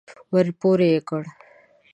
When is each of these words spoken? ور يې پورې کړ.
ور 0.33 0.45
يې 0.49 0.53
پورې 0.61 0.89
کړ. 1.07 1.23